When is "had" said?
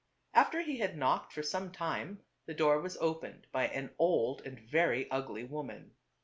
0.79-0.97